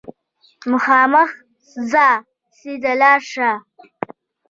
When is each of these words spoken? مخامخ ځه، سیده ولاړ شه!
مخامخ 0.71 1.29
ځه، 1.91 2.07
سیده 2.57 2.93
ولاړ 2.97 3.19
شه! 3.31 3.49